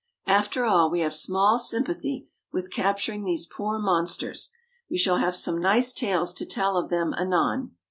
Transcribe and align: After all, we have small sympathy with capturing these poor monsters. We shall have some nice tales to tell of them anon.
After 0.25 0.65
all, 0.65 0.89
we 0.89 1.01
have 1.01 1.13
small 1.13 1.59
sympathy 1.59 2.27
with 2.51 2.71
capturing 2.71 3.23
these 3.23 3.45
poor 3.45 3.77
monsters. 3.77 4.49
We 4.89 4.97
shall 4.97 5.17
have 5.17 5.35
some 5.35 5.59
nice 5.61 5.93
tales 5.93 6.33
to 6.33 6.45
tell 6.47 6.75
of 6.75 6.89
them 6.89 7.13
anon. 7.13 7.75